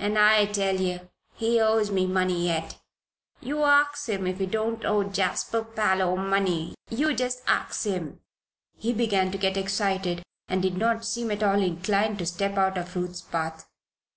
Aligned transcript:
And 0.00 0.18
I 0.18 0.46
tell 0.46 0.74
ye 0.80 1.00
he 1.34 1.60
owes 1.60 1.92
me 1.92 2.04
money 2.04 2.46
yet. 2.46 2.80
You 3.40 3.62
ax 3.62 4.08
him 4.08 4.26
if 4.26 4.40
he 4.40 4.46
don't 4.46 4.84
owe 4.84 5.04
Jasper 5.04 5.62
Parloe 5.62 6.16
money 6.16 6.74
you 6.90 7.14
jest 7.14 7.44
ax 7.46 7.84
him!" 7.86 8.18
He 8.78 8.92
began 8.92 9.30
to 9.30 9.38
get 9.38 9.56
excited 9.56 10.24
and 10.48 10.60
did 10.60 10.76
not 10.76 11.04
seem 11.04 11.30
at 11.30 11.44
all 11.44 11.62
inclined 11.62 12.18
to 12.18 12.26
step 12.26 12.56
out 12.58 12.76
of 12.78 12.96
Ruth's 12.96 13.22
path. 13.22 13.68